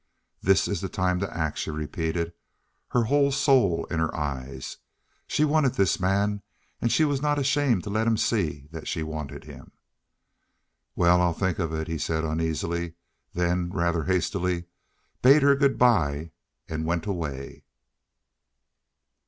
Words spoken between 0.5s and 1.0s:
is the